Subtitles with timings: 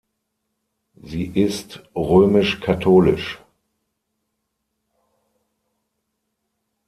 [1.03, 3.39] Sie ist römisch-katholisch.